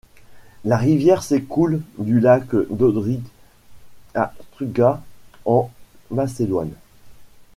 [0.65, 3.21] La rivière s'écoule du lac d’Ohrid
[4.15, 4.99] à Struga,
[5.45, 5.69] en
[6.09, 6.73] Macédoine.